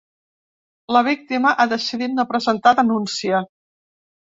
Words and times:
La 0.97 1.03
víctima 1.07 1.51
ha 1.51 1.67
decidit 1.75 2.17
no 2.17 2.27
presentar 2.33 2.75
denúncia 2.83 3.45